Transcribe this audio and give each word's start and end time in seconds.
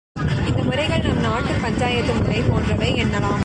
இந்த 0.47 0.63
முறைகள் 0.63 1.01
நம் 1.01 1.19
நாட்டுப் 1.19 1.61
பஞ்சாயத்து 1.61 2.13
முறை 2.13 2.41
போன்றவை 2.41 2.93
என்னலாம். 3.03 3.39